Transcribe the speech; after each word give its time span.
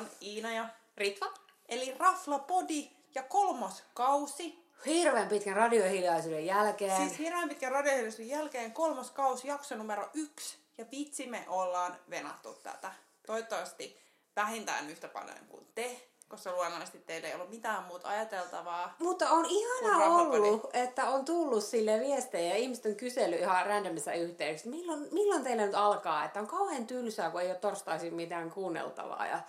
on 0.00 0.08
Iina 0.22 0.52
ja 0.52 0.68
Ritva? 0.96 1.26
eli 1.70 1.94
Raflapodi 1.98 2.90
ja 3.14 3.22
kolmas 3.22 3.84
kausi. 3.94 4.64
Hirveän 4.86 5.28
pitkän 5.28 5.56
radiohiljaisuuden 5.56 6.46
jälkeen. 6.46 6.96
Siis 6.96 7.18
hirveän 7.18 7.48
pitkän 7.48 7.72
radiohjelmistön 7.72 8.28
jälkeen 8.28 8.72
kolmas 8.72 9.10
kausi, 9.10 9.48
jakso 9.48 9.76
numero 9.76 10.10
yksi. 10.14 10.58
Ja 10.78 10.84
vitsi 10.90 11.26
me 11.26 11.44
ollaan 11.48 11.96
venattu 12.10 12.54
tätä. 12.54 12.92
Toivottavasti 13.26 14.00
vähintään 14.36 14.90
yhtä 14.90 15.08
paljon 15.08 15.38
kuin 15.48 15.66
te, 15.74 16.00
koska 16.28 16.52
luonnollisesti 16.52 16.98
teillä 16.98 17.28
ei 17.28 17.34
ollut 17.34 17.50
mitään 17.50 17.84
muuta 17.84 18.08
ajateltavaa. 18.08 18.94
Mutta 18.98 19.30
on 19.30 19.46
ihana 19.48 20.04
ollut, 20.06 20.70
että 20.72 21.08
on 21.08 21.24
tullut 21.24 21.64
sille 21.64 22.00
viestejä 22.00 22.50
ja 22.50 22.56
ihmiset 22.56 22.86
on 22.86 22.94
kysellyt 22.94 23.40
ihan 23.40 23.66
randomissa 23.66 24.12
yhteydessä, 24.12 24.68
milloin, 24.68 25.08
milloin 25.12 25.44
teillä 25.44 25.66
nyt 25.66 25.74
alkaa, 25.74 26.24
että 26.24 26.40
on 26.40 26.46
kauhean 26.46 26.86
tylsää, 26.86 27.30
kun 27.30 27.40
ei 27.40 27.50
ole 27.50 27.58
torstaisin 27.58 28.14
mitään 28.14 28.50
kuunneltavaa. 28.50 29.26
Ja 29.26 29.40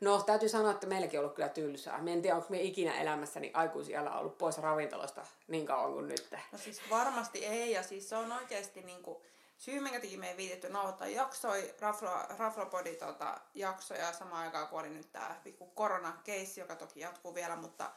no, 0.00 0.22
täytyy 0.22 0.48
sanoa, 0.48 0.70
että 0.70 0.86
meilläkin 0.86 1.18
on 1.18 1.24
ollut 1.24 1.34
kyllä 1.36 1.48
tylsää. 1.48 2.02
Mä 2.02 2.10
en 2.10 2.22
tiedä, 2.22 2.36
onko 2.36 2.48
me 2.50 2.60
ikinä 2.60 3.00
elämässäni 3.00 3.50
aikuisiellä 3.54 4.18
ollut 4.18 4.38
pois 4.38 4.58
ravintolasta 4.58 5.26
niin 5.48 5.66
kauan 5.66 5.92
kuin 5.92 6.08
nyt. 6.08 6.28
No 6.52 6.58
siis 6.58 6.80
varmasti 6.90 7.46
ei, 7.46 7.72
ja 7.72 7.82
siis 7.82 8.08
se 8.08 8.16
on 8.16 8.32
oikeasti 8.32 8.80
niinku, 8.82 9.22
syy, 9.58 9.80
minkä 9.80 10.00
takia 10.00 10.18
me 10.18 10.30
ei 10.30 10.36
viitetty 10.36 10.68
nauhoittaa 10.68 11.06
jaksoi, 11.06 11.74
Rafla, 11.80 12.26
Raflapodi 12.38 12.94
tota, 12.94 13.40
jaksoja 13.54 14.12
samaan 14.12 14.44
aikaan, 14.44 14.68
kun 14.68 14.80
oli 14.80 14.90
nyt 14.90 15.12
tämä 15.12 15.40
pikku 15.44 15.66
koronakeissi, 15.66 16.60
joka 16.60 16.76
toki 16.76 17.00
jatkuu 17.00 17.34
vielä, 17.34 17.56
mutta, 17.56 17.90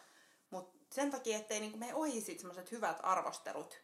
mutta 0.50 0.78
sen 0.92 1.12
takia, 1.12 1.38
ettei 1.38 1.60
niinku, 1.60 1.78
me 1.78 1.94
ohi 1.94 2.22
semmoiset 2.22 2.72
hyvät 2.72 3.00
arvostelut, 3.04 3.78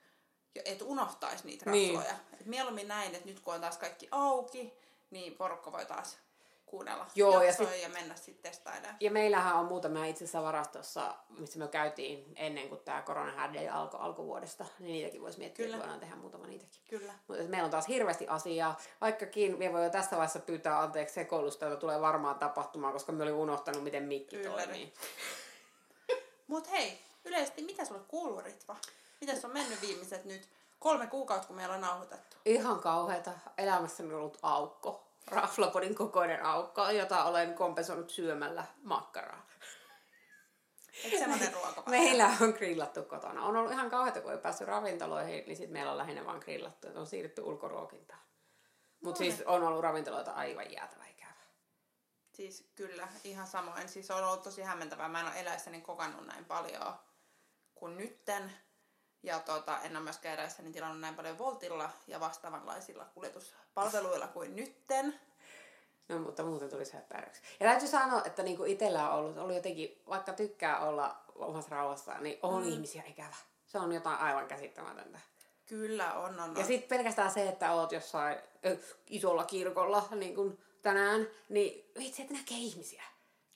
ja 0.56 0.62
et 0.66 0.82
unohtaisi 0.82 1.46
niitä 1.46 1.70
Niin. 1.70 1.96
rafloja. 1.96 2.16
Et 2.40 2.46
mieluummin 2.46 2.88
näin, 2.88 3.16
että 3.16 3.28
nyt 3.28 3.40
kun 3.40 3.54
on 3.54 3.62
taas 3.62 3.78
kaikki 3.78 4.08
auki, 4.12 4.74
niin 5.12 5.36
porukka 5.36 5.72
voi 5.72 5.86
taas 5.86 6.18
kuunnella 6.70 7.06
Joo, 7.16 7.42
ja 7.44 7.54
sit- 7.54 7.82
ja 7.82 7.90
mennä 7.90 8.16
sitten 8.16 8.52
testailemaan. 8.52 8.96
Ja 9.00 9.12
meillähän 9.12 9.56
on 9.56 9.66
muutamia 9.66 10.06
itse 10.06 10.24
asiassa 10.24 10.44
varastossa, 10.44 11.16
missä 11.40 11.60
me 11.60 11.68
käytiin 11.68 12.34
ennen 12.36 12.70
kuin 12.70 12.82
tämä 12.86 13.02
koronahärdeli 13.02 13.70
alkoi 13.70 14.00
alkuvuodesta, 14.00 14.66
niin 14.80 14.92
niitäkin 14.92 15.22
voisi 15.22 15.40
miettiä, 15.40 15.66
Kyllä. 15.66 15.76
että 15.78 15.88
voidaan 15.88 16.00
tehdä 16.00 16.16
muutama 16.16 16.48
niitäkin. 16.48 16.82
Kyllä. 16.90 17.14
Mutta 17.28 17.44
meillä 17.44 17.66
on 17.66 17.72
taas 17.72 17.88
hirveästi 17.88 18.28
asiaa, 18.28 18.78
vaikkakin 19.02 19.60
me 19.60 19.74
voi 19.74 19.84
jo 19.84 19.90
tässä 19.90 20.16
vaiheessa 20.16 20.40
pyytää 20.40 20.80
anteeksi 20.80 21.16
sekoilusta, 21.16 21.66
jota 21.66 21.78
tulee 21.78 22.02
varmaan 22.02 22.40
tapahtumaan, 22.40 22.94
koska 22.94 23.12
me 23.12 23.24
olin 23.24 23.34
unohtanut, 23.34 23.84
miten 23.84 24.04
mikki 24.04 24.36
Ylläri. 24.36 24.64
toimii. 24.66 24.94
Mut 26.48 26.72
hei, 26.72 27.00
yleisesti 27.26 27.62
mitä 27.62 27.86
sulle 27.86 28.02
kuuluu 28.08 28.42
Ritva? 28.42 28.76
Miten 29.22 29.42
se 29.42 29.48
on 29.48 29.54
mennyt 29.54 29.82
viimeiset 29.82 30.26
nyt 30.26 30.50
kolme 30.80 31.08
kuukautta, 31.08 31.48
kun 31.48 31.56
meillä 31.56 31.76
on 31.76 31.82
nauhoitettu? 31.82 32.38
Ihan 32.46 32.80
kauheata. 32.80 33.32
Elämässäni 33.58 34.14
on 34.14 34.20
ollut 34.20 34.38
aukko. 34.42 35.09
Raflapodin 35.32 35.96
kokoinen 35.96 36.46
aukko, 36.46 36.90
jota 36.90 37.24
olen 37.24 37.54
kompensoinut 37.54 38.10
syömällä 38.10 38.64
makkaraa. 38.84 39.50
Meillä 41.90 42.38
on 42.42 42.50
grillattu 42.50 43.04
kotona. 43.04 43.46
On 43.46 43.56
ollut 43.56 43.72
ihan 43.72 43.90
kauheata, 43.90 44.22
kun 44.22 44.32
ei 44.32 44.38
päässyt 44.38 44.68
ravintoloihin, 44.68 45.44
niin 45.48 45.58
sitten 45.58 45.74
meillä 45.74 45.92
on 45.92 45.98
lähinnä 45.98 46.26
vaan 46.26 46.40
grillattu. 46.40 46.88
että 46.88 47.00
On 47.00 47.08
siirrytty 47.08 47.42
ulkoruokintaan. 47.42 48.22
Mutta 49.04 49.18
siis 49.18 49.44
on 49.46 49.64
ollut 49.64 49.82
ravintoloita 49.82 50.32
aivan 50.32 50.72
jäätävä 50.72 51.06
ikävä. 51.06 51.32
Siis 52.34 52.72
kyllä, 52.76 53.08
ihan 53.24 53.48
samoin. 53.48 53.90
Siis 53.90 54.12
on 54.12 54.24
ollut 54.24 54.44
tosi 54.44 54.62
hämmentävää. 54.62 55.10
Mä 55.10 55.20
en 55.20 55.26
ole 55.26 55.40
eläessäni 55.40 55.82
kokannut 55.82 56.28
näin 56.28 56.46
paljon 56.46 56.94
kuin 57.76 57.98
nytten. 57.98 58.52
Ja 59.24 59.40
tota, 59.40 59.80
en 59.80 59.96
ole 59.96 60.04
myöskään 60.04 60.34
eläessäni 60.34 60.72
tilannut 60.72 61.00
näin 61.00 61.16
paljon 61.16 61.38
Voltilla 61.38 61.90
ja 62.08 62.20
vastaavanlaisilla 62.20 63.06
kuljetuspalveluilla 63.06 64.28
kuin 64.28 64.56
nytten. 64.56 65.20
No, 66.10 66.20
mutta 66.20 66.44
muuten 66.44 66.70
tulisi 66.70 66.94
höppäröksi. 66.94 67.42
Ja 67.60 67.66
täytyy 67.66 67.88
sanoa, 67.88 68.22
että 68.26 68.44
niinku 68.44 68.64
itsellä 68.64 69.10
on 69.10 69.20
ollut, 69.20 69.38
ollut 69.38 69.56
jotenkin, 69.56 70.02
vaikka 70.10 70.34
tykkää 70.34 70.80
olla 70.80 71.16
omassa 71.36 71.76
rauhassaan, 71.76 72.24
niin 72.24 72.40
on 72.42 72.64
mm. 72.64 72.70
ihmisiä 72.70 73.04
ikävä. 73.08 73.36
Se 73.68 73.80
on 73.80 73.92
jotain 73.92 74.20
aivan 74.20 74.48
käsittämätöntä. 74.48 75.20
Kyllä 75.66 76.14
on, 76.14 76.40
on, 76.40 76.50
on. 76.50 76.58
Ja 76.58 76.66
sitten 76.66 76.98
pelkästään 76.98 77.32
se, 77.32 77.48
että 77.48 77.72
oot 77.72 77.92
jossain 77.92 78.38
ö, 78.66 78.78
isolla 79.08 79.44
kirkolla 79.44 80.08
niin 80.16 80.36
kuin 80.36 80.60
tänään, 80.82 81.28
niin 81.50 81.92
vitsi, 82.00 82.22
että 82.22 82.34
näkee 82.34 82.58
ihmisiä. 82.58 83.04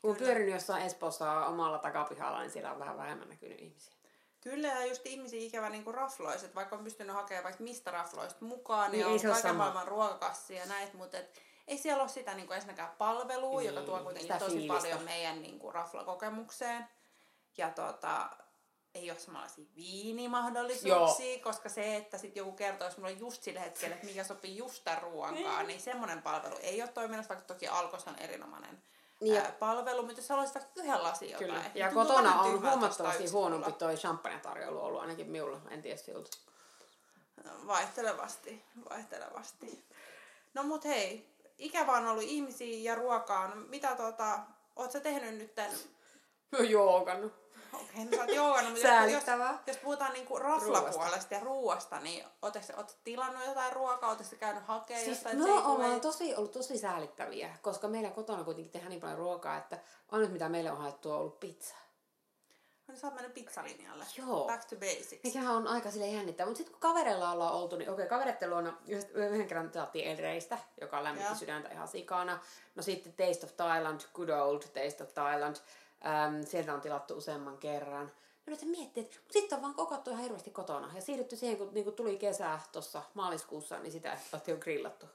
Kun 0.01 0.11
on 0.11 0.17
pyörinyt 0.17 0.53
jossain 0.53 0.83
Espoossa 0.83 1.45
omalla 1.45 1.77
takapihalla, 1.77 2.39
niin 2.39 2.51
siellä 2.51 2.71
on 2.71 2.79
vähän 2.79 2.97
vähemmän 2.97 3.29
näkynyt 3.29 3.59
ihmisiä. 3.59 3.93
Kyllä, 4.43 4.67
ja 4.67 4.85
just 4.85 5.05
ihmisiä 5.05 5.39
ikävä 5.41 5.69
niinku 5.69 5.91
rafloiset, 5.91 6.55
vaikka 6.55 6.75
on 6.75 6.83
pystynyt 6.83 7.15
hakemaan 7.15 7.43
vaikka 7.43 7.63
mistä 7.63 7.91
rafloista 7.91 8.45
mukaan, 8.45 8.91
niin, 8.91 9.05
Niin, 9.07 9.15
niin 9.15 9.27
on 9.27 9.33
kaiken 9.33 9.51
sama. 9.51 9.63
maailman 9.63 9.87
ruokakassia 9.87 10.59
ja 10.59 10.65
näitä, 10.65 10.97
mutta 10.97 11.17
et, 11.17 11.41
ei 11.67 11.77
siellä 11.77 12.01
ole 12.03 12.09
sitä 12.09 12.33
niinku 12.33 12.53
ensinnäkään 12.53 12.91
palvelua, 12.97 13.59
Niin, 13.61 13.73
joka 13.73 13.85
tuo 13.85 13.99
kuitenkin 13.99 14.21
sitä 14.33 14.39
tosi 14.39 14.51
fiilistä. 14.51 14.73
paljon 14.73 15.03
meidän 15.03 15.41
niinku 15.41 15.71
raflakokemukseen. 15.71 16.87
Ja 17.57 17.69
tota, 17.69 18.29
ei 18.95 19.11
ole 19.11 19.19
samanlaisia 19.19 19.65
viinimahdollisuuksia, 19.75 21.39
koska 21.43 21.69
se, 21.69 21.95
että 21.95 22.17
sit 22.17 22.35
joku 22.35 22.51
kertoisi 22.51 22.97
mulle 22.99 23.11
just 23.11 23.43
sillä 23.43 23.59
hetkellä, 23.59 23.95
että 23.95 24.07
mikä 24.07 24.23
sopii 24.23 24.57
just 24.57 24.83
tämän 24.83 25.01
ruoankaan, 25.01 25.67
niin 25.67 25.81
semmoinen 25.81 26.21
palvelu 26.21 26.55
ei 26.61 26.81
ole 26.81 26.89
toiminnut, 26.89 27.29
vaikka 27.29 27.45
toki 27.45 27.67
Alkos 27.67 28.07
on 28.07 28.15
erinomainen 28.19 28.83
Niin, 29.23 29.38
ää, 29.38 29.51
palvelu, 29.59 30.03
mutta 30.03 30.19
jos 30.19 30.29
haluaisit 30.29 30.56
vaikka 30.56 30.72
yhden 30.75 31.03
lasin 31.03 31.29
jotain. 31.29 31.50
Kyllä. 31.50 31.61
niin 31.61 31.72
Ja 31.75 31.89
tuntuu 31.89 32.06
kotona 32.06 32.41
on 32.41 32.61
huomattavasti 32.61 33.28
huonompi 33.28 33.72
toi 33.72 33.95
champagne-tarjoulu 33.95 34.79
ollut, 34.79 35.01
ainakin 35.01 35.28
minulla, 35.31 35.61
en 35.69 35.81
tiedä 35.81 35.97
siltä. 35.97 36.29
Vaihtelevasti, 37.67 38.66
vaihtelevasti. 38.89 39.85
No 40.53 40.63
mut 40.63 40.85
hei, 40.85 41.29
ikävä 41.57 41.91
on 41.91 42.07
ollut 42.07 42.23
ihmisiä 42.23 42.91
ja 42.91 42.95
ruokaa. 42.95 43.47
No, 43.47 43.56
mitä 43.56 43.95
tota, 43.95 44.39
oot 44.75 44.91
sä 44.91 45.00
tehnyt 45.00 45.35
nyt 45.35 45.56
tän? 45.56 45.72
No 46.51 46.59
joogannut. 46.59 47.42
Okei, 47.73 47.85
okay, 47.91 48.06
no 48.06 48.11
sä 48.17 48.22
oot 48.23 48.35
joogannut, 48.35 48.73
mutta 48.73 48.88
jos, 48.88 48.95
Säälittävää. 48.95 49.63
jos 49.67 49.78
puhutaan 49.78 50.13
niinku 50.13 50.39
raflapuolesta 50.39 51.34
ja 51.34 51.39
ruuasta, 51.39 52.00
niin 52.00 52.25
ootteko 52.41 52.66
sä 52.66 52.78
oot 52.78 52.97
tilannut 53.03 53.45
jotain 53.45 53.73
ruokaa, 53.73 54.09
ootteko 54.09 54.29
sä 54.29 54.35
käynyt 54.35 54.63
hakemaan 54.67 55.06
Siis 55.06 55.23
me 55.23 55.31
takeaway? 55.31 55.63
ollaan 55.66 56.01
tosi, 56.01 56.35
ollut 56.35 56.51
tosi 56.51 56.78
säälittäviä, 56.78 57.57
koska 57.62 57.88
meillä 57.88 58.09
kotona 58.09 58.44
kuitenkin 58.44 58.72
tehdään 58.72 58.89
niin 58.89 59.01
paljon 59.01 59.17
ruokaa, 59.17 59.57
että 59.57 59.79
ainut 60.12 60.31
mitä 60.31 60.50
meille 60.50 60.72
on 60.72 60.78
haettu 60.78 61.12
on 61.12 61.17
ollut 61.17 61.39
pizza. 61.39 61.75
No 62.88 62.91
niin 62.91 63.01
sä 63.01 63.07
oot 63.07 63.16
mennyt 63.16 63.33
pizzalinjalle. 63.33 64.06
Joo. 64.17 64.47
Back 64.47 64.66
to 64.66 64.75
basics. 64.75 65.23
Mikähän 65.23 65.56
on 65.56 65.67
aika 65.67 65.91
sille 65.91 66.07
jännittävää. 66.07 66.50
Mutta 66.50 66.57
sitten 66.57 66.72
kun 66.72 66.81
kavereilla 66.81 67.31
ollaan 67.31 67.53
oltu, 67.53 67.75
niin 67.75 67.89
okei, 67.89 68.07
kavereiden 68.07 68.50
luona 68.50 68.78
yhden- 68.88 69.47
kerran 69.47 69.69
tilattiin 69.72 70.07
El 70.07 70.17
Reistä, 70.17 70.57
joka 70.81 71.03
lämmitti 71.03 71.28
Joo. 71.29 71.35
sydäntä 71.35 71.69
ihan 71.69 71.88
sikana. 71.88 72.39
No 72.75 72.83
sitten 72.83 73.13
Taste 73.13 73.45
of 73.45 73.57
Thailand, 73.57 74.01
Good 74.13 74.29
Old 74.29 74.62
Taste 74.62 75.03
of 75.03 75.13
Thailand. 75.13 75.56
Ähm, 76.05 76.41
sieltä 76.45 76.73
on 76.73 76.81
tilattu 76.81 77.17
useamman 77.17 77.57
kerran. 77.57 78.05
No 78.45 78.51
nyt 78.51 78.61
miettii, 78.61 79.03
että 79.03 79.17
sitten 79.31 79.55
on 79.55 79.61
vaan 79.61 79.73
kokattu 79.75 80.09
ihan 80.09 80.23
hirveästi 80.23 80.51
kotona. 80.51 80.91
Ja 80.95 81.01
siirrytty 81.01 81.35
siihen, 81.35 81.57
kun 81.57 81.73
niin 81.73 81.83
kun 81.85 81.93
tuli 81.93 82.17
kesä 82.17 82.59
tuossa 82.71 83.01
maaliskuussa, 83.13 83.79
niin 83.79 83.91
sitä 83.91 84.17
oltiin 84.33 84.55
jo 84.55 84.59
grillattu. 84.59 85.05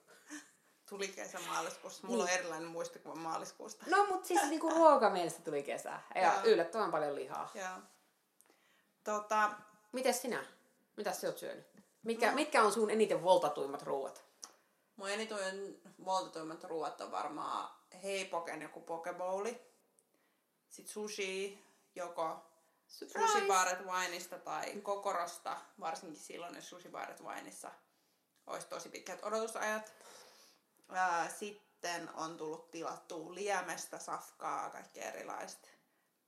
Tuli 0.89 1.09
kesä 1.09 1.39
maaliskuussa. 1.49 2.07
Mulla 2.07 2.25
Niin. 2.25 2.33
on 2.35 2.39
erilainen 2.39 2.69
muistikuva 2.69 3.15
maaliskuusta. 3.15 3.85
No, 3.89 4.07
mutta 4.07 4.29
siis 4.29 4.43
niinku 4.43 4.71
ruokamielestä 4.71 5.43
tuli 5.43 5.63
kesä. 5.63 6.01
Ja 6.15 6.23
Joo. 6.23 6.33
yllättävän 6.45 6.91
paljon 6.91 7.15
lihaa. 7.15 7.51
Joo. 7.55 7.69
Tota, 9.05 9.51
Mites 9.93 10.23
sinä? 10.23 10.45
Mitäs 10.97 11.21
sä 11.21 11.27
oot 11.27 11.39
syönyt? 11.39 11.67
Mitkä, 12.03 12.33
mitkä 12.33 12.63
on 12.63 12.73
sun 12.73 12.91
eniten 12.91 13.23
voltatuimmat 13.23 13.83
ruuat? 13.83 14.25
Mun 14.97 15.11
enituin 15.11 15.83
voltatuimmat 16.05 16.65
ruoat 16.65 17.01
on 17.01 17.11
varmaan 17.11 17.71
heipoken 18.03 18.63
joku 18.63 18.81
pokebowli. 18.81 19.61
Sitten 20.69 20.93
sushi, 20.93 21.65
joko 21.95 22.47
Surprise! 22.89 23.33
sushi 23.33 23.47
baaret 23.47 23.81
wineista 23.87 24.39
tai 24.39 24.81
kokorosta, 24.81 25.57
varsinkin 25.81 26.21
silloin, 26.21 26.55
jos 26.55 26.69
sushi 26.69 26.89
baaret 26.89 27.21
wineissa 27.21 27.71
olisi 28.47 28.67
tosi 28.67 28.89
pitkät 28.89 29.19
odotusajat. 29.25 29.93
Ää, 30.89 31.29
sitten 31.29 32.11
on 32.15 32.37
tullut 32.39 32.71
tilattua 32.71 33.35
liemestä, 33.35 33.99
safkaa, 33.99 34.71
kaikkea 34.71 35.09
erilaista. 35.09 35.69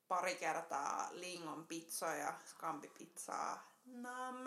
Pari 0.08 0.34
kertaa 0.34 1.08
lingon 1.10 1.66
pizzoja, 1.66 2.34
skampipizzaa, 2.46 3.70
nam. 3.84 4.46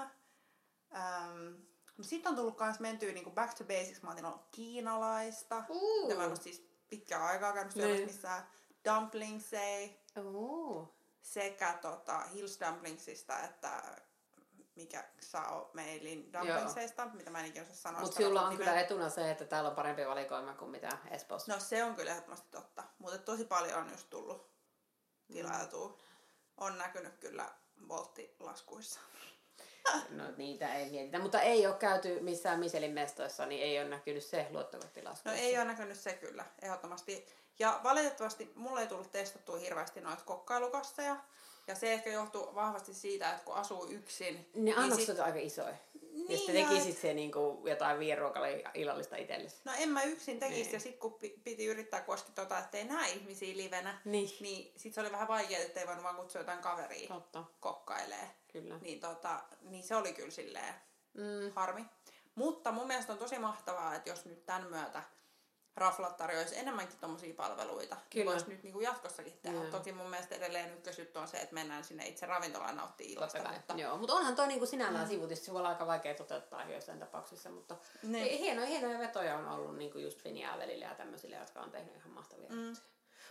Ähm, 0.95 1.53
sitten 2.01 2.29
on 2.29 2.35
tullut 2.35 2.59
myös 2.59 2.79
mentyä 2.79 3.11
niinku 3.11 3.31
back 3.31 3.53
to 3.57 3.63
basics. 3.63 4.01
Mä 4.01 4.09
oon 4.23 4.45
kiinalaista. 4.51 5.63
Mitä 6.01 6.15
mä 6.15 6.23
en 6.23 6.29
ole 6.29 6.35
siis 6.35 6.67
pitkään 6.89 7.21
aikaa 7.21 7.53
käynyt 7.53 7.73
syömässä 7.73 7.95
Niin. 7.95 8.07
missään. 8.07 8.47
Dumplingsei 8.85 9.99
Oo. 10.35 10.95
sekä 11.21 11.77
tota, 11.81 12.19
Hills 12.19 12.59
Dumplingsista, 12.59 13.39
että 13.39 13.83
mikä 14.75 15.03
saa 15.21 15.69
meilin 15.73 16.33
dumplingseista, 16.33 17.05
mitä 17.05 17.29
mä 17.29 17.39
en 17.39 17.45
ikinä 17.45 17.63
osaa 17.63 17.75
sanoa. 17.75 18.01
Mutta 18.01 18.23
sulla 18.23 18.41
on 18.41 18.49
nimeä. 18.49 18.65
kyllä 18.65 18.79
etuna 18.79 19.09
se, 19.09 19.31
että 19.31 19.45
täällä 19.45 19.69
on 19.69 19.75
parempi 19.75 20.07
valikoima 20.07 20.53
kuin 20.53 20.71
mitä 20.71 20.89
Espoossa. 21.11 21.53
No 21.53 21.59
se 21.59 21.83
on 21.83 21.95
kyllä 21.95 22.11
ehdottomasti 22.11 22.47
totta, 22.51 22.83
mutta 22.99 23.17
tosi 23.17 23.45
paljon 23.45 23.79
on 23.79 23.91
just 23.91 24.09
tullut 24.09 24.49
tilailtua. 25.31 25.97
On 26.57 26.77
näkynyt 26.77 27.17
kyllä 27.17 27.49
volttilaskuissa. 27.87 28.99
No 30.09 30.23
niitä 30.37 30.75
ei 30.75 30.89
mietitä, 30.89 31.19
mutta 31.19 31.41
ei 31.41 31.67
ole 31.67 31.75
käyty 31.75 32.19
missään 32.19 32.59
Michelin 32.59 32.91
mestoissa, 32.91 33.45
niin 33.45 33.63
ei 33.63 33.79
ole 33.79 33.89
näkynyt 33.89 34.23
se 34.23 34.47
luottokorttilasku. 34.49 35.29
No 35.29 35.35
ei 35.35 35.57
ole 35.57 35.65
näkynyt 35.65 35.99
se 35.99 36.13
kyllä, 36.13 36.45
ehdottomasti. 36.61 37.25
Ja 37.59 37.79
valitettavasti 37.83 38.51
mulle 38.55 38.81
ei 38.81 38.87
tullut 38.87 39.11
testattua 39.11 39.57
hirveästi 39.57 40.01
noita 40.01 40.23
kokkailukasseja. 40.25 41.15
Ja 41.67 41.75
se 41.75 41.93
ehkä 41.93 42.09
johtuu 42.09 42.55
vahvasti 42.55 42.93
siitä, 42.93 43.31
että 43.31 43.45
kun 43.45 43.55
asuu 43.55 43.85
yksin... 43.87 44.49
Ne 44.55 44.73
annokset 44.75 45.05
sit- 45.05 45.19
on 45.19 45.25
aika 45.25 45.39
isoja. 45.39 45.75
Niin, 46.11 46.31
ja 46.31 46.37
sitten 46.37 46.55
tekisit 46.69 46.97
se 46.97 47.13
niinku 47.13 47.61
jotain 47.67 47.99
vieruokalla 47.99 48.47
illallista 48.73 49.15
itsellesi. 49.15 49.55
No 49.65 49.71
en 49.77 49.89
mä 49.89 50.03
yksin 50.03 50.39
tekisi, 50.39 50.61
Niin. 50.61 50.73
ja 50.73 50.79
sit 50.79 50.97
kun 50.97 51.13
pi- 51.13 51.41
piti 51.43 51.65
yrittää 51.65 52.01
koskea 52.01 52.31
tota, 52.35 52.57
ettei 52.57 52.83
näe 52.83 53.09
ihmisiä 53.11 53.57
livenä, 53.57 54.01
Niin. 54.05 54.29
niin 54.39 54.73
sit 54.77 54.93
se 54.93 55.01
oli 55.01 55.11
vähän 55.11 55.27
vaikea, 55.27 55.59
ettei 55.59 55.87
voinut 55.87 56.03
vaan 56.03 56.15
kutsua 56.15 56.41
jotain 56.41 56.59
kaveria 56.59 57.07
Totta, 57.07 57.43
kokkailee. 57.59 58.31
kyllä. 58.47 58.77
Niin, 58.81 58.99
tota, 58.99 59.43
niin 59.61 59.83
se 59.83 59.95
oli 59.95 60.13
kyllä 60.13 60.31
silleen 60.31 60.73
Mm. 61.13 61.51
harmi. 61.55 61.85
Mutta 62.35 62.71
mun 62.71 62.87
mielestä 62.87 63.13
on 63.13 63.19
tosi 63.19 63.39
mahtavaa, 63.39 63.95
että 63.95 64.09
jos 64.09 64.25
nyt 64.25 64.45
tämän 64.45 64.67
myötä 64.69 65.03
Raflat 65.75 66.17
tarjoaisi 66.17 66.57
enemmänkin 66.59 66.97
tommosia 66.99 67.33
palveluita, 67.33 67.95
niin 67.95 68.03
Kyllä. 68.09 68.31
voisi 68.31 68.49
nyt 68.49 68.63
niinku 68.63 68.79
jatkossakin 68.81 69.37
tehdä. 69.41 69.57
Joo. 69.57 69.71
Toki 69.71 69.91
mun 69.91 70.09
mielestä 70.09 70.35
edelleen 70.35 70.73
ykkösjuttu 70.73 71.19
on 71.19 71.27
se, 71.27 71.37
että 71.37 71.53
mennään 71.53 71.83
sinne 71.83 72.07
itse 72.07 72.25
ravintolaan 72.25 72.75
nauttii 72.75 73.13
illasta. 73.13 73.51
Mutta 73.53 73.73
Joo, 73.73 73.97
mutta 73.97 74.13
onhan 74.13 74.35
toi 74.35 74.47
niinku 74.47 74.65
sinällään 74.65 75.05
mm. 75.05 75.09
sivutista, 75.09 75.45
se 75.45 75.51
voi 75.53 75.59
olla 75.59 75.69
aika 75.69 75.87
vaikea 75.87 76.13
toteuttaa 76.15 76.63
joissain 76.69 76.99
tapauksissa, 76.99 77.49
mutta 77.49 77.75
Niin. 78.03 78.39
hienoja, 78.39 78.67
hienoja 78.67 78.99
vetoja 78.99 79.37
on 79.37 79.47
ollut 79.47 79.77
niinku 79.77 79.97
just 79.97 80.21
Finiavelille 80.21 80.85
ja 80.85 80.95
tämmöisille, 80.95 81.35
jotka 81.35 81.59
on 81.59 81.71
tehnyt 81.71 81.95
ihan 81.95 82.11
mahtavia 82.11 82.49
mm. 82.49 82.75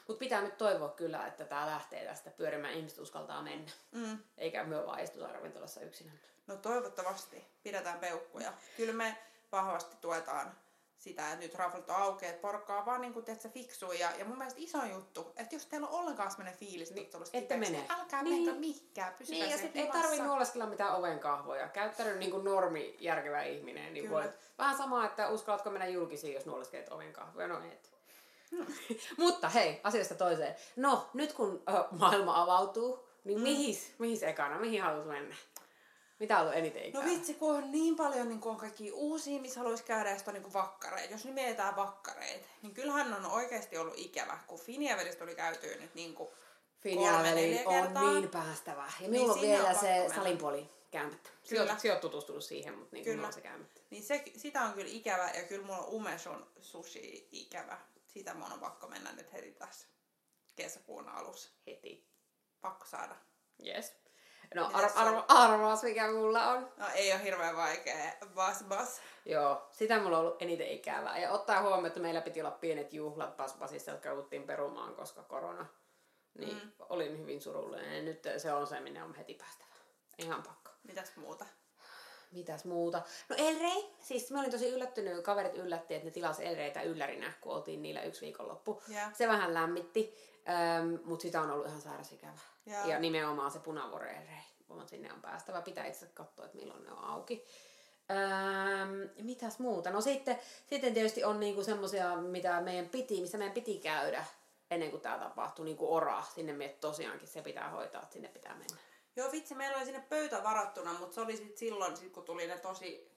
Mutta 0.08 0.18
pitää 0.18 0.40
nyt 0.42 0.58
toivoa 0.58 0.88
kyllä, 0.88 1.26
että 1.26 1.44
tämä 1.44 1.66
lähtee 1.66 2.04
tästä 2.04 2.30
pyörimään, 2.30 2.74
ihmiset 2.74 2.98
uskaltaa 2.98 3.42
mennä. 3.42 3.70
mm, 3.92 4.18
Eikä 4.38 4.64
myö 4.64 4.86
vaan 4.86 5.00
istuta 5.00 5.32
ravintolassa 5.32 5.80
yksinään. 5.80 6.18
no 6.46 6.56
toivottavasti 6.56 7.44
pidetään 7.62 7.98
peukkuja. 7.98 8.52
Kyllä 8.76 8.92
me 8.92 9.16
vahvasti 9.52 9.96
tuetaan 10.00 10.56
sitä, 11.02 11.26
että 11.32 11.36
nyt 11.44 11.54
Raflat 11.54 11.90
on 11.90 11.96
auki, 11.96 12.26
että 12.26 12.40
porukka 12.40 12.78
on 12.78 12.86
vaan 12.86 13.00
niin 13.00 13.12
kuin, 13.12 13.24
tiedätkö, 13.24 13.48
fiksuu. 13.48 13.92
Ja, 13.92 14.10
ja 14.18 14.24
mun 14.24 14.38
mielestä 14.38 14.60
iso 14.62 14.84
juttu, 14.84 15.32
että 15.36 15.54
jos 15.54 15.66
teillä 15.66 15.88
on 15.88 16.00
ollenkaan 16.00 16.30
semmoinen 16.30 16.54
fiilis, 16.58 16.88
että 16.90 17.00
Niin, 17.18 17.24
kipeäksi, 17.42 17.56
mene. 17.56 17.70
niin 17.70 17.92
älkää 17.92 18.22
Niin. 18.22 18.44
menkö 18.44 18.60
mihinkään, 18.60 19.14
pysykää 19.18 19.40
Niin, 19.42 19.50
ja 19.50 19.58
sitten 19.58 19.80
ei 19.80 19.86
himassa. 19.88 20.08
tarvi 20.08 20.22
nuoleskella 20.22 20.66
mitään 20.66 20.94
oven 20.96 21.18
kahvoja. 21.18 21.68
Käyttänyt 21.68 22.18
niin 22.18 22.30
kuin 22.30 22.44
normi 22.44 22.96
järkevä 23.00 23.42
ihminen. 23.42 23.94
Niin 23.94 24.10
voit, 24.10 24.30
vähän 24.58 24.76
sama, 24.76 25.06
että 25.06 25.28
uskallatko 25.28 25.70
mennä 25.70 25.86
julkisiin, 25.86 26.34
jos 26.34 26.46
nuoleskelet 26.46 26.88
oven 26.88 27.12
kahvoja. 27.12 27.48
No 27.48 27.58
et. 27.64 27.92
Hmm. 28.50 28.66
Mutta 29.24 29.48
hei, 29.48 29.80
asiasta 29.84 30.14
toiseen. 30.14 30.54
No, 30.76 31.08
nyt 31.14 31.32
kun 31.32 31.62
ö, 31.68 31.84
maailma 31.90 32.42
avautuu, 32.42 33.08
niin 33.24 33.36
Hmm. 33.38 33.42
mihis, 33.42 33.92
mihis 33.98 34.22
ekana, 34.22 34.58
mihin 34.58 34.82
haluat 34.82 35.06
mennä? 35.06 35.34
Mitä 36.22 36.36
on 36.36 36.42
ollut 36.42 36.54
eniten 36.58 36.84
ikää? 36.84 37.02
No 37.02 37.10
vitsi, 37.10 37.34
kun 37.34 37.54
on 37.56 37.72
niin 37.72 37.96
paljon 37.96 38.28
niin 38.28 38.40
on 38.44 38.56
kaikki 38.56 38.92
uusia, 38.92 39.40
missä 39.40 39.60
haluaisi 39.60 39.84
käydä, 39.84 40.10
ja 40.10 40.16
sitten 40.16 40.36
on 40.36 40.42
niin 40.42 40.52
vakkareita. 40.52 41.12
Jos 41.14 41.24
nyt 41.24 41.34
mietitään 41.34 41.76
vakkareita, 41.76 42.46
niin 42.62 42.74
kyllähän 42.74 43.14
on 43.14 43.26
oikeasti 43.26 43.78
ollut 43.78 43.94
ikävä, 43.96 44.38
kun 44.46 44.58
Finiavelista 44.58 45.24
oli 45.24 45.34
käyty 45.34 45.76
nyt 45.80 45.94
niin 45.94 46.14
kuin 46.14 46.28
neljä 46.82 47.62
on 47.66 47.74
kertaa. 47.74 48.12
niin 48.12 48.28
päästävä. 48.28 48.84
Ja 48.86 48.92
Niin 49.00 49.10
minulla 49.10 49.32
on 49.32 49.38
sinne 49.40 49.56
on 49.56 49.62
vielä 49.62 49.72
pakko 49.74 49.86
se 49.86 49.98
mennä. 49.98 50.14
salin 50.14 50.38
puoli 50.38 50.68
käymättä. 50.90 51.30
Kyllä. 51.48 51.78
Sinä 51.78 51.92
olet 51.92 52.00
tutustunut 52.00 52.44
siihen, 52.44 52.78
mutta 52.78 52.96
niin 52.96 53.04
Kyllä. 53.04 53.26
on 53.26 53.32
se 53.32 53.40
käymättä. 53.40 53.80
Niin 53.90 54.02
se, 54.02 54.22
sitä 54.36 54.62
on 54.62 54.72
kyllä 54.72 54.90
ikävä, 54.90 55.30
ja 55.30 55.42
kyllä 55.42 55.66
mulla 55.66 55.78
on 55.78 55.88
Umesun 55.88 56.46
sushi 56.60 57.28
ikävä. 57.32 57.78
Sitä 58.08 58.34
mun 58.34 58.52
on 58.52 58.60
pakko 58.60 58.88
mennä 58.88 59.12
nyt 59.12 59.32
heti 59.32 59.50
tässä 59.52 59.86
kesäkuun 60.56 61.08
alussa. 61.08 61.50
Heti. 61.66 62.06
Pakko 62.60 62.86
saada. 62.86 63.16
Yes. 63.66 64.01
No 64.54 64.70
ar- 64.72 64.90
arva, 64.94 65.24
arvaas 65.28 65.82
mikä 65.82 66.10
mulla 66.10 66.48
on. 66.48 66.72
No 66.76 66.86
ei 66.94 67.12
ole 67.12 67.24
hirveän 67.24 67.56
vaikea. 67.56 68.12
Bas 68.34 68.64
bas. 68.68 69.00
Joo, 69.24 69.68
sitä 69.72 69.98
mulla 69.98 70.18
on 70.18 70.24
ollut 70.24 70.42
eniten 70.42 70.68
ikävää. 70.68 71.18
Ja 71.18 71.30
ottaa 71.30 71.62
huomioon, 71.62 71.86
että 71.86 72.00
meillä 72.00 72.20
piti 72.20 72.40
olla 72.40 72.50
pienet 72.50 72.92
juhlat 72.92 73.36
Paspasissa, 73.36 73.90
jotka 73.90 74.08
jouduttiin 74.08 74.42
perumaan, 74.42 74.94
koska 74.94 75.22
korona. 75.22 75.66
Niin 76.38 76.56
mm. 76.56 76.72
olin 76.88 77.18
hyvin 77.18 77.40
surullinen. 77.40 77.96
Ja 77.96 78.02
nyt 78.02 78.28
se 78.36 78.52
on 78.52 78.66
se, 78.66 78.80
minne 78.80 79.02
on 79.02 79.14
heti 79.14 79.34
päästävä. 79.34 79.74
Ihan 80.18 80.42
pakko. 80.42 80.70
Mitäs 80.82 81.16
muuta? 81.16 81.46
Mitäs 82.32 82.64
muuta? 82.64 83.02
No 83.28 83.36
Elrei, 83.38 83.90
siis 84.00 84.30
mä 84.30 84.40
olin 84.40 84.50
tosi 84.50 84.68
yllättynyt, 84.68 85.24
kaverit 85.24 85.54
yllätti, 85.54 85.94
että 85.94 86.04
ne 86.04 86.10
tilasi 86.10 86.46
Elreitä 86.46 86.82
yllärinä, 86.82 87.32
kun 87.40 87.52
oltiin 87.52 87.82
niillä 87.82 88.02
yksi 88.02 88.20
viikonloppu. 88.20 88.82
Joo. 88.88 89.04
Se 89.12 89.28
vähän 89.28 89.54
lämmitti, 89.54 90.16
ähm, 90.48 90.94
mutta 91.04 91.22
sitä 91.22 91.40
on 91.40 91.50
ollut 91.50 91.66
ihan 91.66 91.80
sairas 91.80 92.12
Joo. 92.66 92.86
Ja 92.86 92.98
nimenomaan 92.98 93.50
se 93.50 93.58
kun 93.58 93.78
sinne 94.86 95.12
on 95.12 95.22
päästävä. 95.22 95.62
Pitää 95.62 95.86
itse 95.86 96.06
katsoa, 96.06 96.44
että 96.44 96.58
milloin 96.58 96.84
ne 96.84 96.92
on 96.92 97.04
auki. 97.04 97.44
Ähm, 98.10 99.26
mitäs 99.26 99.58
muuta? 99.58 99.90
No 99.90 100.00
sitten, 100.00 100.38
sitten 100.66 100.94
tietysti 100.94 101.24
on 101.24 101.40
niinku 101.40 101.64
semmosia, 101.64 102.16
mitä 102.16 102.60
meidän 102.60 102.88
piti, 102.88 103.20
missä 103.20 103.38
meidän 103.38 103.54
piti 103.54 103.78
käydä 103.78 104.24
ennen 104.70 104.90
kuin 104.90 105.02
tämä 105.02 105.18
tapahtui, 105.18 105.64
niin 105.64 105.76
kuin 105.76 105.90
ora. 105.90 106.22
Sinne 106.34 106.52
me 106.52 106.68
tosiaankin 106.68 107.28
se 107.28 107.42
pitää 107.42 107.70
hoitaa, 107.70 108.02
että 108.02 108.12
sinne 108.12 108.28
pitää 108.28 108.54
mennä. 108.54 108.76
Joo 109.16 109.32
vitsi, 109.32 109.54
meillä 109.54 109.76
oli 109.76 109.84
sinne 109.84 110.04
pöytä 110.08 110.42
varattuna, 110.42 110.92
mutta 110.92 111.14
se 111.14 111.20
oli 111.20 111.36
sit 111.36 111.56
silloin, 111.56 111.96
sit 111.96 112.12
kun 112.12 112.24
tuli 112.24 112.46
ne 112.46 112.58
tosi 112.58 113.11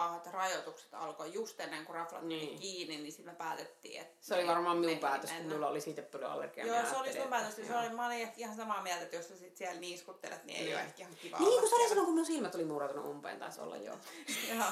pahat 0.00 0.26
rajoitukset 0.26 0.94
alkoi 0.94 1.32
just 1.32 1.60
ennen 1.60 1.84
kuin 1.86 1.96
raflat 1.96 2.22
niin. 2.22 2.46
Niin. 2.46 2.58
kiinni, 2.58 2.96
niin 2.96 3.12
sitten 3.12 3.32
me 3.34 3.38
päätettiin, 3.38 4.00
että 4.00 4.16
Se 4.20 4.34
oli 4.34 4.46
varmaan 4.46 4.76
minun 4.76 4.98
päätös, 4.98 5.30
kun 5.30 5.36
mennä. 5.36 5.48
minulla 5.48 5.68
oli 5.68 5.80
siitä 5.80 6.02
paljon 6.02 6.30
allergiaa. 6.32 6.66
Joo, 6.66 6.86
se 6.90 6.96
oli 6.96 7.12
sun 7.12 7.28
päätös. 7.30 7.56
Se 7.56 7.62
joo. 7.62 7.80
oli, 7.80 7.88
mä 7.88 8.06
olin 8.06 8.32
ihan 8.36 8.56
samaa 8.56 8.82
mieltä, 8.82 9.02
että 9.04 9.16
jos 9.16 9.28
sä 9.28 9.36
sit 9.36 9.56
siellä 9.56 9.80
niiskuttelet, 9.80 10.44
niin 10.44 10.58
ei 10.58 10.64
Niin. 10.64 10.74
ole 10.76 10.82
ehkä 10.84 11.02
ihan 11.02 11.14
kiva 11.16 11.38
Niin, 11.38 11.60
kun 11.60 11.68
se 11.68 11.74
oli 11.74 11.88
silloin, 11.88 12.04
kun 12.06 12.14
minun 12.14 12.26
silmät 12.26 12.54
oli 12.54 12.64
muurautunut 12.64 13.06
umpeen, 13.06 13.38
taisi 13.38 13.60
olla 13.60 13.76
joo. 13.76 13.96
Joo. 14.54 14.64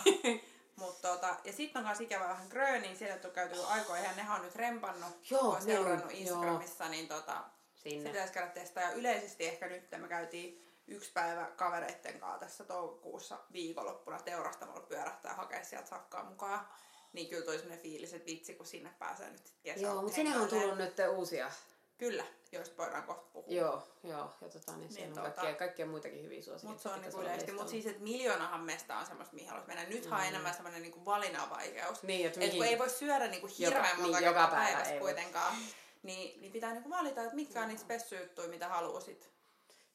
Mut 0.77 1.01
tota, 1.03 1.37
ja 1.45 1.53
sitten 1.53 1.81
on 1.81 1.87
myös 1.87 2.01
ikävä 2.01 2.29
vähän 2.29 2.49
Gröniin, 2.49 2.97
siellä 2.97 3.21
on 3.25 3.31
käyty 3.31 3.57
aikoja, 3.69 4.03
ja 4.03 4.13
nehän 4.17 4.37
on 4.37 4.45
nyt 4.45 4.57
rempannut, 4.57 5.31
Joo, 5.31 5.41
kun 5.41 5.55
on 5.57 5.63
seurannut 5.63 6.07
niin, 6.09 6.19
Instagramissa, 6.19 6.89
niin 6.89 7.09
tota, 7.09 7.45
se 7.75 7.91
Sinne. 7.91 8.11
pitäisi 8.11 8.33
käydä 8.33 8.51
testaa. 8.51 8.83
Ja 8.83 8.93
yleisesti 8.93 9.47
ehkä 9.47 9.67
nyt 9.69 9.85
me 9.97 10.09
käytiin 10.09 10.65
yksi 10.89 11.13
päivä 11.13 11.47
kavereitten 11.57 12.21
kanssa 12.21 12.39
tässä 12.39 12.65
toukokuussa 12.65 13.39
viikonloppuna 13.53 14.19
teurastamolla 14.19 14.81
pyörähtää 14.81 15.31
ja 15.33 15.37
hakea 15.37 15.65
sieltä 15.65 15.89
sakkaa 15.89 16.25
mukaan. 16.25 16.69
Niin 17.13 17.29
kyllä 17.29 17.45
tuli 17.45 17.57
sellainen 17.59 17.83
fiilis, 17.83 18.15
että 18.15 18.27
vitsi, 18.27 18.55
kun 18.55 18.67
sinne 18.67 18.91
pääsee 18.99 19.31
nyt 19.31 19.47
sit 19.47 19.59
kesällä. 19.63 19.89
Joo, 19.89 20.03
mutta 20.03 20.15
sinne 20.17 20.39
on 20.39 20.49
tullut 20.49 20.79
nyt 20.79 20.95
uusia. 21.17 21.51
Kyllä, 21.99 22.25
joista 22.53 22.77
voidaan 22.77 23.03
kohta 23.03 23.27
puhua. 23.33 23.49
Joo, 23.55 23.83
joo. 24.05 24.35
Ja 24.41 24.49
tota, 24.49 24.77
niin, 24.77 24.89
Niin, 24.89 24.95
niin 24.95 25.19
on 25.19 25.27
tota- 25.27 25.31
kaikkea, 25.31 25.55
kaikkea 25.55 25.87
muitakin 25.87 26.23
hyviä 26.25 26.43
suosikkeja. 26.43 26.71
Mutta 26.73 26.83
se 26.83 26.89
on 26.95 27.01
niinku 27.01 27.21
yleisesti. 27.21 27.53
Mutta 27.53 27.71
siis, 27.71 27.87
että 27.87 28.03
miljoonahan 28.03 28.61
mesta 28.61 28.99
on 28.99 29.07
semmoista, 29.07 29.35
mihin 29.35 29.49
haluaisi 29.49 29.69
mennä. 29.75 29.85
Nythän 29.89 30.21
on 30.21 30.27
enemmän 30.27 30.55
semmoinen 30.55 30.83
niinku 30.83 31.05
valinnanvaikeus. 31.05 32.03
Niin, 32.03 32.27
että 32.27 32.41
Et 32.41 32.51
kun 32.51 32.59
mihin- 32.59 32.73
ei 32.73 32.79
voi 32.79 32.91
syödä 32.91 33.27
niinku 33.29 33.47
Joka- 33.47 33.57
hirveän 33.59 33.97
niin, 33.97 34.01
monta 34.03 34.21
joka 34.21 34.41
kertaa 34.41 34.51
päivä 34.51 34.67
päivässä 34.67 34.93
ei 34.95 35.01
voi. 35.01 35.13
kuitenkaan. 35.15 35.55
Niin, 36.03 36.41
niin 36.41 36.53
pitää 36.53 36.73
niinku 36.73 36.91
valita, 36.91 37.23
että 37.23 37.35
mitkä 37.35 37.61
on 37.63 37.69
niitä 37.69 37.83
spessyjuttuja, 37.83 38.49
mitä 38.49 38.69
haluaa 38.69 39.01
sit. 39.01 39.31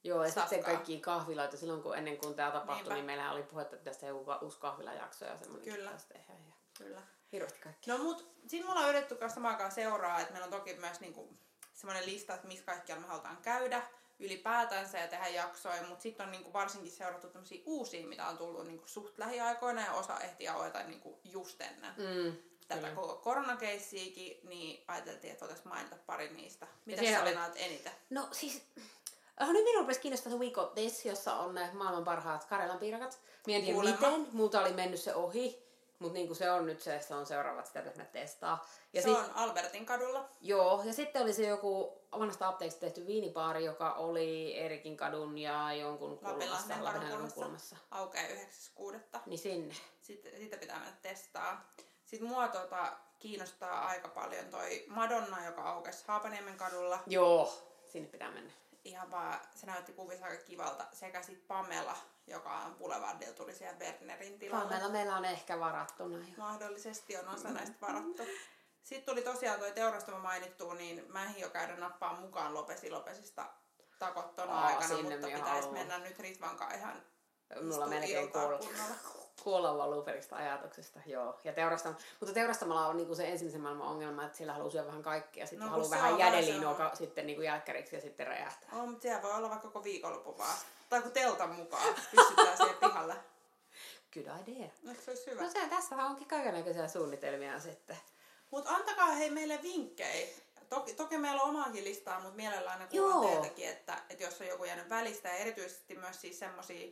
Joo, 0.03 0.23
ja 0.23 0.31
sitten 0.31 0.63
kaikki 0.63 0.99
kahviloita. 0.99 1.57
Silloin 1.57 1.83
kun 1.83 1.97
ennen 1.97 2.17
kuin 2.17 2.35
tämä 2.35 2.51
tapahtui, 2.51 2.75
Niinpä. 2.75 2.93
niin 2.93 3.05
meillä 3.05 3.31
oli 3.31 3.43
puhetta, 3.43 3.75
että 3.75 3.89
tästä 3.91 4.05
joku 4.07 4.31
uusi 4.41 4.59
kahvilajakso 4.59 5.25
ja 5.25 5.37
semmoinen. 5.37 5.73
Kyllä. 5.73 5.91
Tehdä, 6.09 6.33
ja 6.33 6.53
Kyllä. 6.77 7.01
hirveästi 7.31 7.59
kaikki. 7.59 7.89
No 7.91 7.97
mut 7.97 8.33
sit 8.47 8.65
mulla 8.65 8.79
on 8.79 8.89
yritetty 8.89 9.15
kanssa 9.15 9.33
samaan 9.35 9.53
aikaan 9.53 9.71
seuraa, 9.71 10.19
että 10.19 10.31
meillä 10.33 10.45
on 10.45 10.51
toki 10.51 10.73
myös 10.75 10.99
niinku 10.99 11.37
semmoinen 11.73 12.05
lista, 12.05 12.33
että 12.33 12.47
missä 12.47 12.65
kaikkialla 12.65 13.01
me 13.01 13.07
halutaan 13.07 13.37
käydä 13.37 13.81
ylipäätänsä 14.19 14.99
ja 14.99 15.07
tehdä 15.07 15.27
jaksoja, 15.27 15.83
mutta 15.83 16.03
sitten 16.03 16.25
on 16.25 16.31
niinku 16.31 16.53
varsinkin 16.53 16.91
seurattu 16.91 17.27
tämmöisiä 17.27 17.61
uusia, 17.65 18.07
mitä 18.07 18.27
on 18.27 18.37
tullut 18.37 18.67
niinku 18.67 18.87
suht 18.87 19.17
lähiaikoina 19.17 19.81
ja 19.81 19.93
osa 19.93 20.19
ehti 20.19 20.47
avata 20.47 20.83
niinku 20.83 21.19
just 21.23 21.61
ennen 21.61 21.93
Mm. 21.97 22.37
tätä 22.67 22.89
koko 22.89 23.15
koronakeissiäkin, 23.15 24.39
niin 24.49 24.83
ajateltiin, 24.87 25.31
että 25.33 25.41
voitaisiin 25.41 25.67
mainita 25.67 25.95
pari 26.05 26.29
niistä. 26.33 26.67
Mitä 26.85 27.01
sä 27.03 27.21
oli- 27.21 27.29
venaat 27.29 27.53
eniten? 27.55 27.91
No 28.09 28.27
siis, 28.31 28.61
oh, 29.41 29.47
nyt 29.47 29.63
minun 29.63 29.81
rupesi 29.81 29.99
kiinnostaa 29.99 30.33
We 30.33 30.49
Got 30.49 30.73
This, 30.73 31.05
jossa 31.05 31.35
on 31.35 31.55
ne 31.55 31.69
maailman 31.73 32.03
parhaat 32.03 32.45
Karelan 32.45 32.79
piirakat. 32.79 33.19
Mie 33.47 33.57
en 33.57 33.63
tiedä 33.63 33.79
miten, 33.79 34.27
multa 34.31 34.61
oli 34.61 34.73
mennyt 34.73 34.99
se 34.99 35.15
ohi. 35.15 35.63
Mutta 35.99 36.13
niinku 36.13 36.35
se 36.35 36.51
on 36.51 36.65
nyt 36.65 36.81
se, 36.81 37.01
se 37.01 37.15
on 37.15 37.25
seuraavat, 37.25 37.65
sitä 37.65 37.81
pitäisi 37.81 38.11
testaa. 38.11 38.67
Ja 38.93 39.01
se 39.01 39.09
sit, 39.09 39.17
on 39.17 39.31
Albertin 39.35 39.85
kadulla. 39.85 40.29
Joo, 40.41 40.81
ja 40.85 40.93
sitten 40.93 41.21
oli 41.21 41.33
se 41.33 41.47
joku 41.47 42.01
vanhasta 42.19 42.47
apteekista 42.47 42.79
tehty 42.79 43.07
viinipaari, 43.07 43.65
joka 43.65 43.93
oli 43.93 44.57
Erikin 44.59 44.97
kadun 44.97 45.37
ja 45.37 45.73
jonkun 45.73 46.17
kulmassa, 46.17 46.83
Lapinlahden 46.83 47.31
kulmassa. 47.31 47.75
Aukeaa 47.91 48.27
9.6. 48.27 48.97
Niin 49.25 49.39
sinne. 49.39 49.75
Sitten, 50.01 50.31
sitä 50.37 50.57
pitää 50.57 50.79
mennä 50.79 50.97
testaa. 51.01 51.73
Sitten 52.05 52.29
mua 52.29 52.47
tota, 52.47 52.93
kiinnostaa 53.19 53.87
aika 53.87 54.07
paljon 54.07 54.45
toi 54.45 54.85
Madonna, 54.87 55.45
joka 55.45 55.61
aukesi 55.61 56.03
Haapaniemen 56.07 56.57
kadulla. 56.57 56.99
Joo, 57.07 57.53
sinne 57.85 58.09
pitää 58.09 58.31
mennä. 58.31 58.51
Ihan 58.83 59.11
vaan, 59.11 59.39
se 59.55 59.65
näytti 59.65 59.93
kuvissa 59.93 60.25
aika 60.25 60.43
kivalta. 60.43 60.85
Sekä 60.93 61.21
sitten 61.21 61.47
Pamela, 61.47 61.97
joka 62.27 62.49
on 62.49 62.75
Boulevardilla, 62.75 63.33
tuli 63.33 63.55
siellä 63.55 63.77
Bernerin 63.77 64.39
tilalla. 64.39 64.69
Meillä, 64.69 64.89
meillä 64.89 65.17
on 65.17 65.25
ehkä 65.25 65.59
varattuna 65.59 66.17
jo. 66.17 66.33
Mahdollisesti 66.37 67.17
on 67.17 67.27
osa 67.27 67.49
näistä 67.49 67.75
varattu. 67.81 68.23
Sitten 68.83 69.15
tuli 69.15 69.21
tosiaan 69.23 69.59
toi 69.59 69.71
teurastamo 69.71 70.19
mainittu, 70.19 70.73
niin 70.73 71.05
mä 71.11 71.23
ehdin 71.23 71.41
jo 71.41 71.49
käydä 71.49 71.75
nappaan 71.75 72.19
mukaan 72.19 72.53
Lopesi 72.53 72.91
Lopesista 72.91 73.45
takot 73.99 74.35
ton 74.35 74.49
Aa, 74.49 74.65
aikana, 74.65 75.01
mutta 75.01 75.15
pitäisi 75.15 75.41
haluan. 75.41 75.73
mennä 75.73 75.97
nyt 75.97 76.19
Ritvan 76.19 76.57
ihan 76.75 77.03
Mulla 77.61 77.87
melkein 77.87 78.25
iltaa 78.25 78.47
kuolla, 79.43 79.89
Luperista 79.91 80.35
ajatuksesta, 80.35 80.99
joo. 81.05 81.39
Ja 81.43 81.53
teurastam, 81.53 81.95
mutta 82.19 82.33
teurastamalla 82.33 82.87
on 82.87 82.97
niinku 82.97 83.15
se 83.15 83.27
ensimmäisen 83.27 83.61
maailman 83.61 83.87
ongelma, 83.87 84.25
että 84.25 84.37
sillä 84.37 84.53
haluaa 84.53 84.71
syödä 84.71 84.87
vähän 84.87 85.03
kaikkea, 85.03 85.47
sitten 85.47 85.59
No, 85.59 85.65
no, 85.65 85.71
haluaa 85.71 85.89
vähän 85.89 86.77
ka- 86.77 86.95
sitten 86.95 87.25
niinku 87.25 87.41
jälkkäriksi 87.41 87.95
ja 87.95 88.01
sitten 88.01 88.27
räjähtää. 88.27 88.69
Oh, 88.73 88.87
mutta 88.87 89.01
siellä 89.01 89.21
voi 89.21 89.31
olla 89.31 89.49
vaikka 89.49 89.67
koko 89.67 89.83
viikonloppu 89.83 90.37
vaan. 90.37 90.57
Tai 90.89 91.01
kun 91.01 91.11
teltan 91.11 91.49
mukaan 91.49 91.95
pystytään 92.15 92.57
siihen 92.57 92.77
pihalle. 92.77 93.15
Good 94.13 94.25
idea. 94.25 94.69
Eikö 94.87 95.01
se 95.01 95.11
olisi 95.11 95.31
hyvä? 95.31 95.41
No 95.41 95.49
se, 95.49 95.67
tässä 95.69 95.95
onkin 95.95 96.27
kaikenlaisia 96.27 96.87
suunnitelmia 96.87 97.59
sitten. 97.59 97.97
Mutta 98.51 98.69
antakaa 98.69 99.07
hei 99.11 99.29
meille 99.29 99.59
vinkkejä. 99.63 100.27
Toki, 100.69 100.93
toki 100.93 101.17
meillä 101.17 101.41
on 101.41 101.49
omaakin 101.49 101.83
listaa, 101.83 102.19
mutta 102.19 102.35
mielellään 102.35 102.79
ne 102.79 102.87
kuullaan 102.87 103.27
teiltäkin, 103.27 103.69
että, 103.69 103.97
että 104.09 104.23
jos 104.23 104.41
on 104.41 104.47
joku 104.47 104.63
jäänyt 104.65 104.89
välistä 104.89 105.29
ja 105.29 105.35
erityisesti 105.35 105.95
myös 105.95 106.21
siis 106.21 106.39
semmosia, 106.39 106.91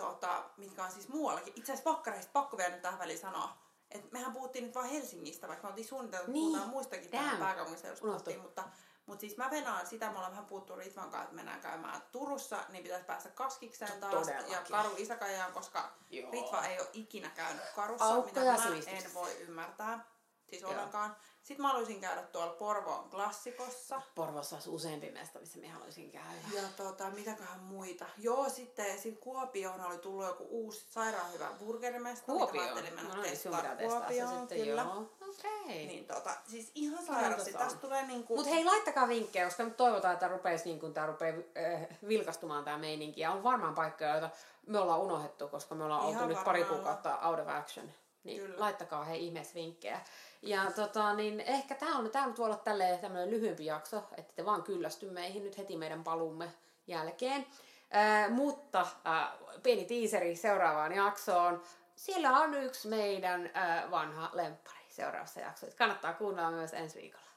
tota, 0.00 0.44
mitkä 0.56 0.84
on 0.84 0.90
siis 0.92 1.08
muuallakin. 1.08 1.52
Itse 1.56 1.72
asiassa 1.72 1.90
pakkareista 1.90 2.32
pakko 2.32 2.56
vielä 2.56 2.70
nyt 2.70 2.82
tähän 2.82 2.98
väliin 2.98 3.18
sanoa. 3.18 3.56
Et 3.90 4.12
mehän 4.12 4.32
puhuttiin 4.32 4.64
nyt 4.64 4.74
vain 4.74 4.90
Helsingistä, 4.90 5.48
vaikka 5.48 5.62
me 5.66 5.68
oltiin 5.70 5.88
suunniteltu, 5.88 6.22
että 6.24 6.32
Niin. 6.32 6.46
puhutaan 6.46 6.68
muistakin 6.70 7.10
täällä 7.10 7.54
puhuttiin, 8.00 8.40
mutta, 8.40 8.64
mutta 9.06 9.20
siis 9.20 9.36
mä 9.36 9.50
venaan 9.50 9.86
sitä, 9.86 10.10
me 10.10 10.16
ollaan 10.16 10.32
vähän 10.32 10.46
puhuttu 10.46 10.76
Ritvan 10.76 11.04
kanssa, 11.10 11.22
että 11.22 11.34
mennään 11.34 11.60
käymään 11.60 12.02
Turussa, 12.12 12.64
niin 12.68 12.82
pitäisi 12.82 13.04
päästä 13.04 13.28
Kaskikseen 13.28 14.00
taas 14.00 14.14
Todellakin. 14.26 14.52
ja 14.52 14.62
Karu 14.70 14.90
Isakajaan, 14.96 15.52
koska 15.52 15.92
Joo. 16.10 16.30
Ritva 16.32 16.64
ei 16.64 16.80
ole 16.80 16.88
ikinä 16.92 17.30
käynyt 17.30 17.64
Karussa, 17.74 18.04
Aukkoja 18.04 18.52
mitä 18.52 18.68
mä 18.68 18.96
en 18.96 19.14
voi 19.14 19.36
ymmärtää. 19.40 20.04
Siis 20.50 20.62
Joo. 20.62 20.70
ollenkaan. 20.70 21.16
Sitten 21.42 21.62
mä 21.62 21.68
haluaisin 21.68 22.00
käydä 22.00 22.22
tuolla 22.22 22.52
Porvoon 22.52 23.10
klassikossa. 23.10 24.02
Porvossa 24.14 24.56
olisi 24.56 24.70
useampi 24.70 25.10
mesta, 25.10 25.38
missä 25.38 25.58
minä 25.58 25.72
haluaisin 25.72 26.10
käydä. 26.10 26.28
Ja 26.54 26.62
tota, 26.76 27.10
mitäköhän 27.10 27.60
muita. 27.60 28.04
Joo, 28.18 28.48
sitten 28.48 28.98
sit 28.98 29.18
Kuopioon 29.20 29.80
oli 29.80 29.98
tullut 29.98 30.24
joku 30.24 30.46
uusi 30.50 30.86
sairaan 30.90 31.32
hyvä 31.32 31.48
burgerimesta. 31.58 32.32
mitä 32.32 32.32
mä 32.32 32.38
Kuopioon. 32.38 32.66
ajattelin 32.66 32.94
mennä 32.94 33.14
No 33.14 33.22
niin, 33.22 33.36
sun 33.36 33.52
testaa 33.52 34.00
Kuopioon, 34.00 34.38
sitten, 34.38 34.58
kyllä. 34.58 34.82
joo. 34.82 35.10
Okei. 35.28 35.86
Niin 35.86 36.06
tota, 36.06 36.30
siis 36.48 36.72
ihan 36.74 37.06
sairaasti. 37.06 37.52
Tästä 37.52 37.80
tulee 37.80 38.06
niinku... 38.06 38.36
Mutta 38.36 38.50
hei, 38.50 38.64
laittakaa 38.64 39.08
vinkkejä, 39.08 39.44
koska 39.44 39.62
nyt 39.62 39.76
toivotaan, 39.76 40.14
että 40.14 40.28
rupeisi, 40.28 40.64
niin 40.64 40.80
kun 40.80 40.94
tämä 40.94 41.06
rupeaa 41.06 41.36
äh, 41.36 41.86
vilkastumaan 42.08 42.64
tämä 42.64 42.78
meininki. 42.78 43.20
Ja 43.20 43.32
on 43.32 43.42
varmaan 43.42 43.74
paikkoja, 43.74 44.10
joita 44.10 44.30
me 44.66 44.78
ollaan 44.78 45.00
unohdettu, 45.00 45.48
koska 45.48 45.74
me 45.74 45.84
ollaan 45.84 46.08
Ihan 46.08 46.22
oltu 46.22 46.34
nyt 46.34 46.44
pari 46.44 46.64
kuukautta 46.64 47.18
out 47.18 47.38
of 47.38 47.48
action. 47.48 47.92
Niin 48.24 48.42
Kyllä. 48.42 48.60
laittakaa 48.60 49.04
hei 49.04 49.24
ihmeessä 49.24 49.54
vinkkejä. 49.54 50.00
Ja 50.42 50.70
tota, 50.76 51.14
niin 51.14 51.40
ehkä 51.40 51.74
tämä 51.74 51.98
on, 51.98 52.10
tää 52.10 52.24
on 52.24 52.34
tuolla 52.34 52.56
tälleen 52.56 52.98
tämmöinen 52.98 53.30
lyhyempi 53.30 53.64
jakso, 53.64 54.02
että 54.16 54.32
te 54.36 54.44
vaan 54.44 54.62
kyllästy 54.62 55.10
meihin 55.10 55.44
nyt 55.44 55.58
heti 55.58 55.76
meidän 55.76 56.04
palumme 56.04 56.52
jälkeen. 56.86 57.46
Äh, 57.94 58.30
mutta 58.30 58.80
äh, 58.80 59.28
pieni 59.62 59.84
tiiseri 59.84 60.36
seuraavaan 60.36 60.92
jaksoon. 60.92 61.62
Siellä 61.96 62.30
on 62.30 62.54
yksi 62.54 62.88
meidän 62.88 63.50
äh, 63.56 63.90
vanha 63.90 64.30
lemppari 64.32 64.86
seuraavassa 64.88 65.40
jaksossa. 65.40 65.76
Kannattaa 65.76 66.12
kuunnella 66.12 66.50
myös 66.50 66.74
ensi 66.74 67.00
viikolla. 67.00 67.30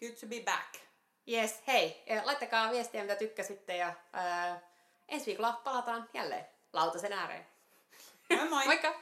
Good 0.00 0.12
to 0.20 0.26
be 0.26 0.40
back. 0.44 0.86
Yes, 1.28 1.62
hei. 1.66 2.04
Laittakaa 2.24 2.70
viestiä, 2.70 3.02
mitä 3.02 3.16
tykkäsitte 3.16 3.76
ja 3.76 3.94
ää, 4.12 4.60
ensi 5.08 5.26
viikolla 5.26 5.60
palataan 5.64 6.08
jälleen 6.14 6.46
lautasen 6.72 7.12
ääreen. 7.12 7.46
Moi 8.30 8.48
moi! 8.48 8.66
Moikka! 8.66 8.94